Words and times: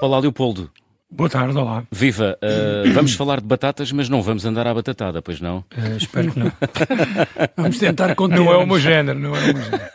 Olá, 0.00 0.18
Leopoldo. 0.18 0.70
Boa 1.10 1.28
tarde, 1.28 1.58
olá. 1.58 1.84
Viva! 1.92 2.38
Uh, 2.42 2.90
vamos 2.94 3.12
falar 3.12 3.38
de 3.38 3.46
batatas, 3.46 3.92
mas 3.92 4.08
não 4.08 4.22
vamos 4.22 4.46
andar 4.46 4.66
à 4.66 4.72
batatada, 4.72 5.20
pois 5.20 5.42
não? 5.42 5.58
Uh, 5.76 5.96
espero 5.98 6.32
que 6.32 6.38
não. 6.38 6.50
vamos 7.54 7.78
tentar 7.78 8.14
conter. 8.14 8.38
Não 8.38 8.50
é 8.50 8.56
o 8.56 8.66
meu 8.66 8.80
género, 8.80 9.18
não 9.18 9.36
é 9.36 9.38
o 9.38 9.54
meu 9.54 9.62
género. 9.62 9.90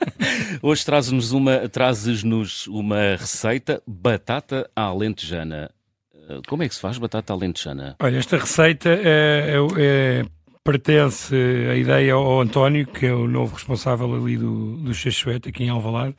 Hoje 0.62 0.86
trazes-nos 0.86 1.32
uma, 1.32 1.68
trazes 1.70 2.24
uma 2.68 3.16
receita 3.18 3.82
batata 3.88 4.70
à 4.76 4.84
alentejana. 4.84 5.72
Uh, 6.14 6.42
como 6.48 6.62
é 6.62 6.70
que 6.70 6.76
se 6.76 6.82
faz 6.82 7.00
batata 7.00 7.34
à 7.34 7.36
alentejana? 7.36 7.96
Olha, 8.00 8.18
esta 8.18 8.38
receita 8.38 8.90
é, 8.90 9.56
é, 9.56 9.58
é, 9.78 10.26
pertence 10.64 11.34
a 11.36 11.76
ideia 11.76 12.14
ao 12.14 12.42
António, 12.42 12.86
que 12.86 13.08
é 13.08 13.14
o 13.14 13.28
novo 13.28 13.56
responsável 13.56 14.14
ali 14.14 14.38
do, 14.38 14.78
do 14.78 14.94
Xaxuete, 14.94 15.50
aqui 15.50 15.64
em 15.64 15.70
Alvalade 15.70 16.16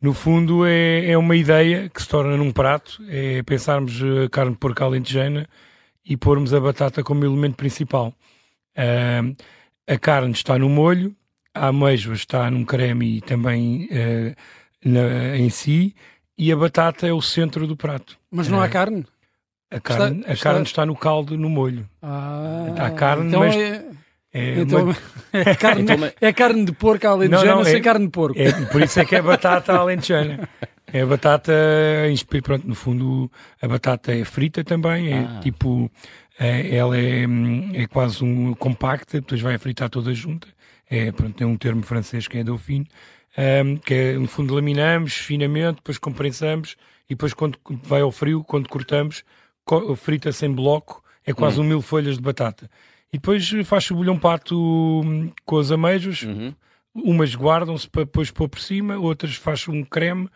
no 0.00 0.14
fundo 0.14 0.64
é, 0.66 1.10
é 1.10 1.18
uma 1.18 1.36
ideia 1.36 1.88
que 1.88 2.00
se 2.00 2.08
torna 2.08 2.36
num 2.36 2.50
prato, 2.50 3.02
é 3.08 3.42
pensarmos 3.42 4.00
a 4.24 4.28
carne 4.30 4.52
de 4.52 4.58
porco 4.58 4.82
alentejana 4.82 5.46
e 6.04 6.16
pormos 6.16 6.54
a 6.54 6.60
batata 6.60 7.02
como 7.02 7.24
elemento 7.24 7.56
principal. 7.56 8.14
Uh, 8.76 9.36
a 9.86 9.98
carne 9.98 10.32
está 10.32 10.58
no 10.58 10.68
molho, 10.68 11.14
a 11.54 11.68
ameijoa 11.68 12.14
está 12.14 12.50
num 12.50 12.64
creme 12.64 13.18
e 13.18 13.20
também 13.20 13.88
uh, 13.92 14.34
na, 14.84 15.36
em 15.36 15.50
si, 15.50 15.94
e 16.38 16.50
a 16.50 16.56
batata 16.56 17.06
é 17.06 17.12
o 17.12 17.20
centro 17.20 17.66
do 17.66 17.76
prato. 17.76 18.18
Mas 18.30 18.48
não 18.48 18.60
há 18.60 18.64
ah, 18.64 18.68
carne? 18.68 19.06
A 19.70 19.78
carne, 19.78 20.20
está, 20.20 20.32
a 20.32 20.36
carne 20.36 20.62
está... 20.62 20.86
no 20.86 20.96
caldo, 20.96 21.36
no 21.36 21.50
molho. 21.50 21.86
Ah, 22.00 22.74
há 22.78 22.90
carne, 22.90 23.28
então 23.28 23.40
mas... 23.40 23.54
É 23.54 23.84
é, 24.32 24.60
então, 24.60 24.84
uma... 24.84 24.96
é, 25.32 25.54
carne, 25.54 25.82
então, 25.82 25.96
é 26.20 26.32
carne 26.32 26.64
de 26.64 26.72
porco 26.72 27.06
alentejana 27.06 27.46
não, 27.46 27.56
não, 27.58 27.64
sem 27.64 27.76
é, 27.76 27.80
carne 27.80 28.06
de 28.06 28.12
porco. 28.12 28.38
É, 28.38 28.52
por 28.66 28.80
isso 28.82 29.00
é 29.00 29.04
que 29.04 29.16
é 29.16 29.22
batata 29.22 29.72
alentejana. 29.72 30.48
É 30.92 31.04
batata, 31.04 31.52
pronto, 32.42 32.66
no 32.66 32.74
fundo 32.74 33.30
a 33.62 33.68
batata 33.68 34.12
é 34.12 34.24
frita 34.24 34.64
também, 34.64 35.12
é 35.12 35.18
ah. 35.18 35.40
tipo, 35.40 35.88
é, 36.36 36.74
ela 36.74 36.98
é, 36.98 37.26
é 37.74 37.86
quase 37.86 38.24
um 38.24 38.54
compacta, 38.54 39.20
depois 39.20 39.40
vai 39.40 39.56
fritar 39.56 39.88
toda 39.88 40.12
junta. 40.12 40.48
É, 40.90 41.12
pronto, 41.12 41.36
tem 41.36 41.46
um 41.46 41.56
termo 41.56 41.82
francês 41.84 42.26
que 42.26 42.38
é 42.38 42.42
dauphine, 42.42 42.88
um, 43.64 43.76
que 43.76 43.94
é, 43.94 44.12
no 44.14 44.26
fundo 44.26 44.52
laminamos 44.52 45.14
finamente, 45.14 45.76
depois 45.76 45.96
comprensamos 45.96 46.74
e 47.08 47.14
depois 47.14 47.32
quando 47.32 47.56
vai 47.84 48.00
ao 48.00 48.10
frio, 48.10 48.42
quando 48.42 48.68
cortamos, 48.68 49.22
frita-se 49.96 50.44
em 50.44 50.52
bloco, 50.52 51.04
é 51.24 51.32
quase 51.32 51.60
hum. 51.60 51.62
um 51.62 51.66
mil 51.66 51.82
folhas 51.82 52.16
de 52.16 52.22
batata. 52.22 52.68
E 53.12 53.18
depois 53.18 53.48
faz 53.64 53.90
o 53.90 53.96
bolhão 53.96 54.18
pato 54.18 54.56
hum, 55.04 55.30
com 55.44 55.58
as 55.58 55.70
ameijas. 55.70 56.22
Uhum. 56.22 56.54
Umas 56.94 57.34
guardam-se 57.34 57.88
para 57.88 58.04
depois 58.04 58.30
pôr 58.30 58.48
por 58.48 58.60
cima, 58.60 58.96
outras 58.96 59.34
faz 59.36 59.66
um 59.68 59.84
creme 59.84 60.28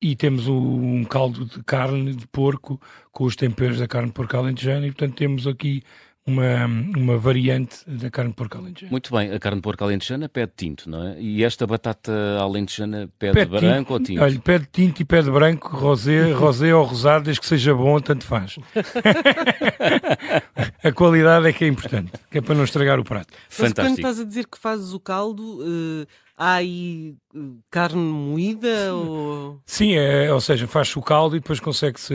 e 0.00 0.14
temos 0.14 0.46
um 0.46 1.04
caldo 1.04 1.44
de 1.44 1.62
carne 1.64 2.14
de 2.14 2.26
porco 2.28 2.80
com 3.10 3.24
os 3.24 3.34
temperos 3.34 3.78
da 3.78 3.88
carne 3.88 4.08
de 4.08 4.12
porco 4.12 4.36
alentejana 4.36 4.86
e 4.86 4.92
portanto 4.92 5.16
temos 5.16 5.46
aqui 5.46 5.82
uma, 6.26 6.66
uma 6.96 7.16
variante 7.16 7.78
da 7.86 8.10
carne 8.10 8.30
de 8.30 8.36
porco 8.36 8.58
alentejana. 8.58 8.90
Muito 8.90 9.14
bem, 9.14 9.30
a 9.30 9.38
carne 9.38 9.58
de 9.58 9.62
porco 9.62 9.84
alentejana 9.84 10.28
pede 10.28 10.52
tinto, 10.56 10.90
não 10.90 11.06
é? 11.06 11.20
E 11.20 11.44
esta 11.44 11.66
batata 11.66 12.12
alentejana 12.40 13.08
pede, 13.16 13.34
pede 13.34 13.50
branco 13.50 13.76
tinto, 13.76 13.92
ou 13.92 14.00
tinto? 14.00 14.22
Olha, 14.22 14.40
pede 14.40 14.68
tinto 14.72 15.00
e 15.00 15.04
pede 15.04 15.30
branco, 15.30 15.76
rosé, 15.76 16.32
rosé 16.34 16.74
ou 16.74 16.84
rosado, 16.84 17.26
desde 17.26 17.40
que 17.40 17.46
seja 17.46 17.72
bom, 17.72 18.00
tanto 18.00 18.24
faz. 18.24 18.58
a 20.82 20.92
qualidade 20.92 21.46
é 21.46 21.52
que 21.52 21.64
é 21.64 21.68
importante, 21.68 22.12
que 22.28 22.38
é 22.38 22.40
para 22.40 22.56
não 22.56 22.64
estragar 22.64 22.98
o 22.98 23.04
prato. 23.04 23.32
Mas 23.48 23.56
Fantástico. 23.56 23.86
quando 23.86 23.98
estás 23.98 24.20
a 24.20 24.24
dizer 24.24 24.46
que 24.46 24.58
fazes 24.58 24.92
o 24.92 24.98
caldo, 24.98 25.60
uh, 25.60 26.06
há 26.36 26.54
aí 26.54 27.14
eh, 27.34 27.38
carne 27.70 28.02
moída? 28.02 28.94
Ou... 28.94 29.60
Sim, 29.64 29.94
é, 29.94 30.32
ou 30.32 30.40
seja, 30.40 30.66
faz 30.66 30.94
o 30.96 31.02
caldo 31.02 31.36
e 31.36 31.40
depois 31.40 31.60
consegue-se 31.60 32.14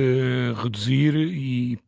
reduzir 0.62 1.16
e 1.16 1.80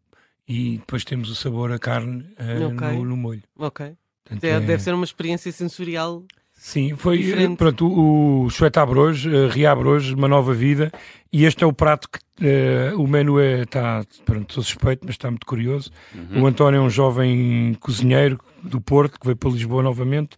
e 0.48 0.78
depois 0.78 1.04
temos 1.04 1.30
o 1.30 1.36
sabor 1.36 1.72
a 1.72 1.80
carne 1.80 2.26
uh, 2.40 2.74
okay. 2.74 2.98
no, 2.98 3.06
no, 3.06 3.18
molho. 3.18 3.44
Ok. 3.58 3.94
Portanto, 4.24 4.44
é, 4.44 4.59
deve 4.59 4.81
ser 4.81 4.94
uma 4.94 5.06
experiência 5.06 5.52
sensorial. 5.52 6.24
Sim, 6.54 6.96
foi 6.96 7.18
diferente. 7.18 7.58
pronto, 7.58 7.88
o, 7.88 8.44
o 8.44 8.50
Chuete 8.50 8.80
abre 8.80 8.98
hoje, 8.98 9.30
uh, 9.30 9.50
reabre 9.50 9.88
hoje 9.88 10.14
uma 10.14 10.28
nova 10.28 10.54
vida 10.54 10.92
e 11.31 11.44
este 11.44 11.64
é 11.64 11.68
o 11.68 11.74
prato 11.74 12.08
que 12.09 12.20
uh, 12.46 13.02
o 13.02 13.08
menu 13.08 13.40
está, 13.42 14.00
é, 14.02 14.24
pronto, 14.24 14.50
estou 14.50 14.64
suspeito, 14.64 15.02
mas 15.06 15.16
está 15.16 15.30
muito 15.30 15.46
curioso. 15.46 15.92
Uhum. 16.16 16.44
O 16.44 16.48
António 16.48 16.78
é 16.78 16.81
um 16.81 16.90
jovem 16.90 17.75
cozinheiro 17.80 18.40
do 18.62 18.80
Porto 18.80 19.20
que 19.20 19.25
veio 19.25 19.36
para 19.36 19.50
Lisboa 19.50 19.84
novamente 19.84 20.38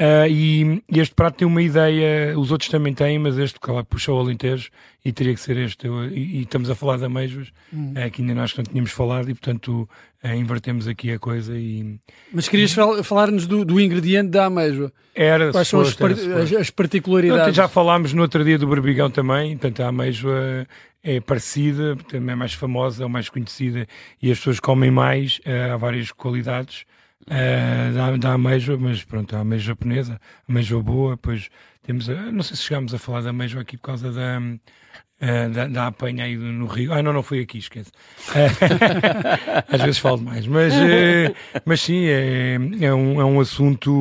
Uh, 0.00 0.26
e, 0.30 0.82
e, 0.90 0.98
este 0.98 1.14
prato 1.14 1.36
tem 1.36 1.46
uma 1.46 1.60
ideia, 1.60 2.32
os 2.38 2.50
outros 2.50 2.70
também 2.70 2.94
têm, 2.94 3.18
mas 3.18 3.36
este, 3.36 3.60
claro, 3.60 3.84
puxou 3.84 4.16
o 4.16 4.20
Alentejo 4.22 4.70
e 5.04 5.12
teria 5.12 5.34
que 5.34 5.40
ser 5.40 5.58
este. 5.58 5.86
E, 5.86 6.38
e 6.38 6.40
estamos 6.40 6.70
a 6.70 6.74
falar 6.74 6.96
de 6.96 7.04
ameijoas, 7.04 7.48
hum. 7.70 7.92
uh, 7.92 8.10
que 8.10 8.22
ainda 8.22 8.34
nós 8.34 8.56
não 8.56 8.64
tínhamos 8.64 8.92
falado, 8.92 9.28
e 9.28 9.34
portanto 9.34 9.86
uh, 10.24 10.28
invertemos 10.34 10.88
aqui 10.88 11.12
a 11.12 11.18
coisa. 11.18 11.54
E... 11.54 11.98
Mas 12.32 12.48
querias 12.48 12.72
fal 12.72 13.04
falar-nos 13.04 13.46
do, 13.46 13.62
do, 13.62 13.78
ingrediente 13.78 14.30
da 14.30 14.46
ameijoa? 14.46 14.90
Era, 15.14 15.52
Quais 15.52 15.68
são 15.68 15.82
as, 15.82 15.92
par 15.92 16.12
as, 16.12 16.50
as, 16.50 16.70
particularidades? 16.70 17.54
já 17.54 17.68
falámos 17.68 18.14
no 18.14 18.22
outro 18.22 18.42
dia 18.42 18.56
do 18.56 18.66
berbigão 18.66 19.10
também, 19.10 19.54
portanto 19.58 19.82
a 19.82 19.88
ameijoa 19.88 20.66
é 21.04 21.20
parecida, 21.20 21.94
também 22.08 22.32
é 22.32 22.36
mais 22.36 22.54
famosa, 22.54 23.04
é 23.04 23.06
mais 23.06 23.28
conhecida 23.28 23.86
e 24.22 24.32
as 24.32 24.38
pessoas 24.38 24.60
comem 24.60 24.90
mais, 24.90 25.42
há 25.70 25.76
várias 25.76 26.10
qualidades 26.10 26.86
uh, 27.26 27.94
da, 27.94 28.16
da 28.16 28.32
ameijoa, 28.34 28.76
mas 28.78 29.04
pronto, 29.04 29.34
a 29.36 29.40
ameijoa 29.40 29.74
japonesa, 29.74 30.14
a 30.14 30.50
ameijoa 30.52 30.82
boa, 30.82 31.16
depois 31.16 31.48
temos, 31.82 32.08
a, 32.08 32.14
não 32.32 32.42
sei 32.42 32.56
se 32.56 32.62
chegámos 32.62 32.94
a 32.94 32.98
falar 32.98 33.22
da 33.22 33.30
ameijoa 33.30 33.62
aqui 33.62 33.76
por 33.76 33.84
causa 33.84 34.12
da, 34.12 34.38
uh, 34.38 35.50
da, 35.52 35.66
da, 35.66 35.86
apanha 35.86 36.24
aí 36.24 36.36
no 36.36 36.66
Rio. 36.66 36.92
Ah, 36.92 37.02
não, 37.02 37.12
não 37.12 37.22
foi 37.22 37.40
aqui, 37.40 37.58
esquece. 37.58 37.90
Uh, 38.28 39.66
às 39.74 39.82
vezes 39.82 39.98
falo 39.98 40.20
mais, 40.20 40.46
mas, 40.46 40.72
uh, 40.74 41.34
mas 41.64 41.80
sim, 41.80 42.06
é, 42.06 42.54
é, 42.80 42.94
um, 42.94 43.20
é 43.20 43.24
um 43.24 43.40
assunto, 43.40 43.92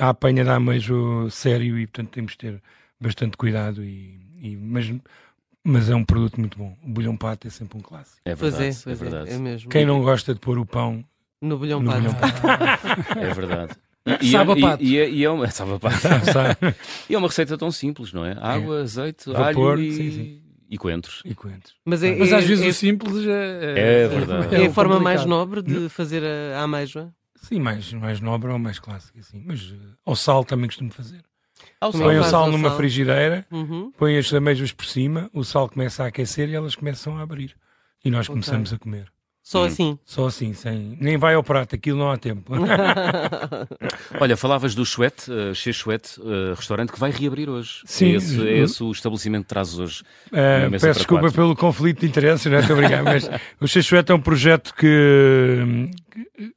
a 0.00 0.10
apanha 0.10 0.44
da 0.44 0.56
ameijoa 0.56 1.30
sério 1.30 1.78
e 1.78 1.86
portanto 1.86 2.10
temos 2.10 2.32
de 2.32 2.38
ter 2.38 2.62
bastante 3.00 3.36
cuidado 3.36 3.84
e, 3.84 4.18
e 4.40 4.56
mas 4.56 4.92
mas 5.66 5.88
é 5.88 5.96
um 5.96 6.04
produto 6.04 6.38
muito 6.38 6.58
bom. 6.58 6.76
O 6.84 6.90
bolhão 6.90 7.16
pato 7.16 7.48
é 7.48 7.50
sempre 7.50 7.78
um 7.78 7.80
clássico. 7.80 8.20
É 8.26 8.34
verdade, 8.34 8.56
pois 8.56 8.80
é, 8.80 8.84
pois 8.84 9.00
é, 9.00 9.04
verdade. 9.04 9.30
É, 9.30 9.34
é 9.34 9.38
mesmo. 9.38 9.70
Quem 9.70 9.86
não 9.86 10.02
gosta 10.02 10.34
de 10.34 10.40
pôr 10.40 10.58
o 10.58 10.66
pão 10.66 11.02
no 11.44 11.58
bolhão 11.58 11.80
no 11.80 11.90
pato. 12.14 12.42
é 13.18 13.34
verdade. 13.34 13.72
E, 14.20 14.30
sabe 14.30 14.52
a 14.52 14.56
pato. 14.56 14.82
E, 14.82 14.98
e, 14.98 15.14
e, 15.16 15.24
é 15.24 15.30
uma, 15.30 15.50
sabe 15.50 15.78
pato. 15.78 15.96
e 17.08 17.14
é 17.14 17.18
uma 17.18 17.28
receita 17.28 17.56
tão 17.56 17.70
simples, 17.70 18.12
não 18.12 18.24
é? 18.24 18.36
Água, 18.40 18.80
é. 18.80 18.82
azeite, 18.82 19.30
Vapor, 19.30 19.72
alho 19.72 19.82
e... 19.82 19.92
Sim, 19.92 20.10
sim. 20.10 20.40
E 20.68 20.78
coentros. 20.78 21.22
E 21.24 21.34
coentros. 21.34 21.74
Mas, 21.84 22.02
é, 22.02 22.16
Mas 22.16 22.32
às 22.32 22.44
vezes 22.44 22.64
é, 22.64 22.68
o 22.68 22.74
simples 22.74 23.26
é, 23.26 24.04
é, 24.04 24.08
verdade. 24.08 24.54
É, 24.56 24.66
a 24.66 24.70
forma 24.72 24.98
mais 24.98 25.24
nobre 25.24 25.62
de 25.62 25.88
fazer 25.88 26.22
a, 26.24 26.58
a 26.58 26.62
ameijoa? 26.62 27.14
Sim, 27.36 27.60
mais, 27.60 27.92
mais 27.92 28.20
nobre 28.20 28.50
ou 28.50 28.58
mais 28.58 28.78
clássica, 28.78 29.22
sim. 29.22 29.42
Mas 29.44 29.70
uh, 29.70 29.76
ao 30.04 30.16
sal 30.16 30.44
também 30.44 30.66
costumo 30.66 30.90
fazer. 30.90 31.22
Ao 31.80 31.92
põe 31.92 32.18
o 32.18 32.24
sal 32.24 32.50
numa 32.50 32.70
sal. 32.70 32.76
frigideira, 32.78 33.46
uhum. 33.50 33.92
põe 33.96 34.16
as 34.16 34.32
ameijoas 34.32 34.72
por 34.72 34.86
cima, 34.86 35.30
o 35.32 35.44
sal 35.44 35.68
começa 35.68 36.04
a 36.04 36.06
aquecer 36.06 36.48
e 36.48 36.54
elas 36.54 36.74
começam 36.74 37.18
a 37.18 37.22
abrir. 37.22 37.54
E 38.04 38.10
nós 38.10 38.28
okay. 38.28 38.34
começamos 38.34 38.72
a 38.72 38.78
comer. 38.78 39.12
Só 39.44 39.60
hum. 39.60 39.64
assim? 39.66 39.98
Só 40.06 40.26
assim, 40.26 40.54
sem... 40.54 40.96
nem 40.98 41.18
vai 41.18 41.34
ao 41.34 41.42
prato, 41.44 41.74
aquilo 41.74 41.98
não 41.98 42.10
há 42.10 42.16
tempo. 42.16 42.54
Olha, 44.18 44.38
falavas 44.38 44.74
do 44.74 44.86
Chuete, 44.86 45.30
uh, 45.30 45.54
Che 45.54 45.70
Chuete, 45.70 46.18
uh, 46.18 46.54
restaurante 46.54 46.90
que 46.90 46.98
vai 46.98 47.10
reabrir 47.10 47.50
hoje. 47.50 47.82
Sim. 47.84 48.12
É 48.12 48.16
esse, 48.16 48.48
é 48.48 48.58
esse 48.60 48.82
o 48.82 48.90
estabelecimento 48.90 49.42
que 49.42 49.48
trazes 49.50 49.78
hoje. 49.78 50.02
Uh, 50.28 50.70
peço 50.70 50.94
desculpa 50.94 51.24
quatro. 51.24 51.36
pelo 51.36 51.54
conflito 51.54 52.00
de 52.00 52.06
interesses, 52.06 52.50
não 52.50 52.58
é? 52.58 52.72
Obrigado, 52.72 53.04
mas 53.04 53.28
o 53.60 53.68
Che 53.68 53.82
Chuete 53.82 54.12
é 54.12 54.14
um 54.14 54.20
projeto 54.20 54.74
que, 54.74 55.90
que 56.10 56.54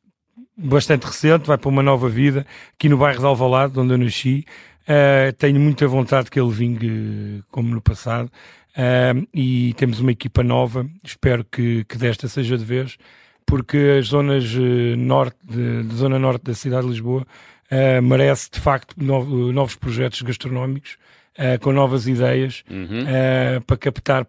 bastante 0.58 1.04
recente, 1.04 1.46
vai 1.46 1.58
para 1.58 1.70
uma 1.70 1.84
nova 1.84 2.08
vida, 2.08 2.48
aqui 2.74 2.88
no 2.88 2.98
bairro 2.98 3.20
de 3.20 3.26
Alvalade, 3.26 3.78
onde 3.78 3.94
eu 3.94 3.98
nasci. 3.98 4.46
Uh, 4.88 5.34
tenho 5.38 5.60
muita 5.60 5.86
vontade 5.88 6.32
que 6.32 6.40
ele 6.40 6.52
vingue 6.52 7.44
como 7.52 7.70
no 7.74 7.82
passado. 7.82 8.32
Uh, 8.78 9.28
e 9.34 9.74
temos 9.74 10.00
uma 10.00 10.12
equipa 10.12 10.44
nova, 10.44 10.88
espero 11.04 11.44
que, 11.44 11.84
que 11.86 11.98
desta 11.98 12.28
seja 12.28 12.56
de 12.56 12.64
vez, 12.64 12.96
porque 13.44 13.98
as 14.00 14.10
zonas 14.10 14.54
uh, 14.54 14.96
norte, 14.96 15.38
de, 15.44 15.82
de, 15.82 15.96
zona 15.96 16.20
norte 16.20 16.44
da 16.44 16.54
cidade 16.54 16.84
de 16.86 16.92
Lisboa 16.92 17.26
uh, 17.72 18.02
merece 18.04 18.52
de 18.52 18.60
facto 18.60 18.94
no, 18.96 19.52
novos 19.52 19.76
projetos 19.76 20.22
gastronómicos 20.22 20.96
uh, 21.40 21.60
com 21.60 21.72
novas 21.72 22.08
ideias 22.08 22.64
uhum. 22.70 23.06
para 23.66 23.78
captar 23.78 24.28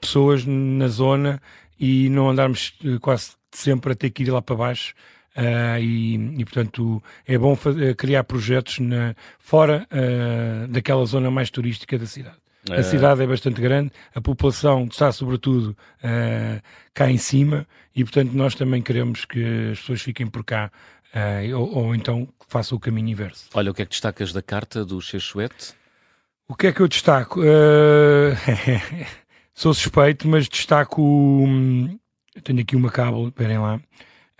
pessoas 0.00 0.44
na 0.44 0.88
zona 0.88 1.40
e 1.78 2.08
não 2.08 2.30
andarmos 2.30 2.74
quase 3.00 3.32
sempre 3.52 3.92
a 3.92 3.94
ter 3.94 4.10
que 4.10 4.24
ir 4.24 4.30
lá 4.30 4.42
para 4.42 4.56
baixo. 4.56 4.94
Uh, 5.36 5.80
e, 5.80 6.40
e, 6.40 6.44
portanto 6.44 7.02
é 7.26 7.38
bom 7.38 7.56
fazer, 7.56 7.96
criar 7.96 8.22
projetos 8.22 8.78
na, 8.80 9.14
fora 9.38 9.86
uh, 9.90 10.68
daquela 10.68 11.06
zona 11.06 11.30
mais 11.30 11.48
turística 11.48 11.98
da 11.98 12.04
cidade. 12.04 12.36
A 12.70 12.76
é. 12.76 12.82
cidade 12.82 13.22
é 13.22 13.26
bastante 13.26 13.60
grande, 13.60 13.90
a 14.14 14.20
população 14.20 14.84
está 14.84 15.10
sobretudo 15.10 15.76
uh, 16.04 16.62
cá 16.94 17.10
em 17.10 17.18
cima 17.18 17.66
e, 17.94 18.04
portanto, 18.04 18.32
nós 18.32 18.54
também 18.54 18.80
queremos 18.80 19.24
que 19.24 19.70
as 19.72 19.80
pessoas 19.80 20.02
fiquem 20.02 20.28
por 20.28 20.44
cá 20.44 20.70
uh, 21.14 21.58
ou, 21.58 21.76
ou, 21.76 21.94
então 21.94 22.28
façam 22.48 22.76
o 22.76 22.80
caminho 22.80 23.08
inverso. 23.08 23.48
Olha, 23.54 23.70
o 23.70 23.74
que 23.74 23.82
é 23.82 23.84
que 23.84 23.90
destacas 23.90 24.32
da 24.32 24.42
carta 24.42 24.84
do 24.84 25.00
Chechuete? 25.00 25.74
O 26.46 26.54
que 26.54 26.68
é 26.68 26.72
que 26.72 26.80
eu 26.80 26.86
destaco? 26.86 27.40
Uh, 27.40 28.36
sou 29.54 29.74
suspeito, 29.74 30.28
mas 30.28 30.48
destaco. 30.48 31.02
Hum, 31.02 31.98
eu 32.34 32.42
tenho 32.42 32.60
aqui 32.60 32.76
uma 32.76 32.90
cábula, 32.90 33.28
esperem 33.28 33.58
lá. 33.58 33.80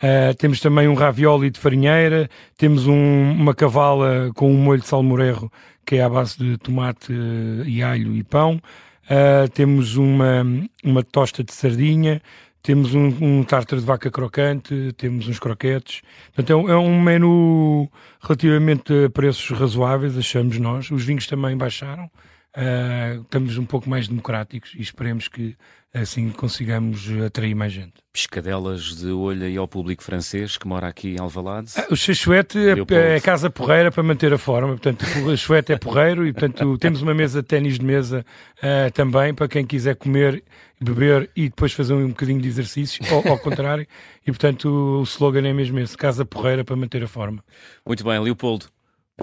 Uh, 0.02 0.34
temos 0.37 0.58
também 0.58 0.88
um 0.88 0.94
ravioli 0.94 1.49
de 1.49 1.60
farinheira, 1.60 2.28
temos 2.58 2.88
um, 2.88 3.32
uma 3.32 3.54
cavala 3.54 4.32
com 4.34 4.50
um 4.50 4.56
molho 4.56 4.81
de 4.81 4.88
salmorejo 4.88 5.49
que 5.87 5.96
é 5.96 6.02
à 6.02 6.08
base 6.08 6.38
de 6.38 6.58
tomate 6.58 7.12
uh, 7.12 7.64
e 7.64 7.82
alho 7.82 8.14
e 8.16 8.25
pão. 8.25 8.60
Uh, 9.04 9.49
temos 9.52 9.96
uma, 9.96 10.44
uma 10.84 11.02
tosta 11.02 11.44
de 11.44 11.52
sardinha, 11.52 12.20
temos 12.62 12.94
um, 12.94 13.12
um 13.20 13.44
tártaro 13.44 13.81
de 13.81 13.87
vaca 13.87 14.10
crocante, 14.10 14.93
temos 14.96 15.28
uns 15.28 15.38
croquetes. 15.38 16.02
Portanto, 16.34 16.50
é 16.50 16.56
um, 16.56 16.69
é 16.69 16.78
um 16.78 17.00
menu 17.00 17.90
relativamente 18.20 18.93
a 19.06 19.10
preços 19.10 19.50
razoáveis, 19.58 20.16
achamos 20.16 20.58
nós. 20.58 20.90
Os 20.90 21.04
vinhos 21.04 21.26
também 21.26 21.56
baixaram. 21.56 22.08
Uh, 22.56 23.22
estamos 23.22 23.56
um 23.56 23.64
pouco 23.64 23.88
mais 23.88 24.06
democráticos 24.06 24.75
e 24.75 24.82
esperemos 24.82 25.26
que 25.26 25.56
assim 25.94 26.31
consigamos 26.31 27.08
atrair 27.25 27.54
mais 27.54 27.72
gente. 27.72 27.94
Piscadelas 28.12 28.96
de 28.96 29.08
olho 29.08 29.44
aí 29.44 29.56
ao 29.56 29.69
público 29.69 30.02
francês 30.02 30.56
que 30.56 30.66
mora 30.66 30.87
aqui 30.87 31.14
em 31.14 31.20
Alvalade. 31.20 31.72
Ah, 31.76 31.87
o 31.90 31.96
Chachuete 31.96 32.58
é, 32.58 33.16
é 33.16 33.20
casa 33.20 33.49
porreira 33.50 33.90
para 33.90 34.02
manter 34.02 34.32
a 34.32 34.38
forma, 34.38 34.69
portanto 34.69 35.02
o 35.02 35.31
Chachuete 35.37 35.72
é 35.72 35.78
porreiro 35.78 36.26
e 36.26 36.32
portanto 36.32 36.76
temos 36.78 37.00
uma 37.00 37.14
mesa 37.14 37.43
de 37.43 37.49
ténis 37.49 37.78
de 37.78 37.84
mesa 37.84 38.25
uh, 38.58 38.90
também 38.93 39.34
para 39.34 39.49
quem 39.49 39.66
quiser 39.66 39.96
comer, 39.96 40.43
beber 40.81 41.31
e 41.34 41.49
depois 41.49 41.72
fazer 41.72 41.94
um 41.94 42.08
bocadinho 42.08 42.40
de 42.40 42.49
exercício, 42.49 43.02
ou 43.10 43.32
ao 43.32 43.38
contrário, 43.38 43.87
e 44.26 44.31
portanto 44.31 44.66
o 45.00 45.02
slogan 45.02 45.46
é 45.46 45.52
mesmo 45.52 45.78
esse, 45.78 45.96
casa 45.96 46.25
porreira 46.25 46.64
para 46.64 46.76
manter 46.76 47.02
a 47.02 47.08
forma. 47.08 47.43
Muito 47.87 48.04
bem, 48.04 48.19
Leopoldo. 48.19 48.66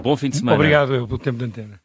Bom 0.00 0.16
fim 0.16 0.30
de 0.30 0.38
semana. 0.38 0.56
Obrigado 0.56 0.94
eu, 0.94 1.06
pelo 1.06 1.18
tempo 1.18 1.38
de 1.38 1.44
antena. 1.44 1.80